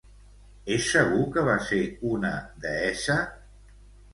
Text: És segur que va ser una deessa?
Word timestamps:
És 0.75 0.87
segur 0.93 1.27
que 1.35 1.43
va 1.49 1.57
ser 1.67 1.81
una 2.15 2.33
deessa? 2.65 3.19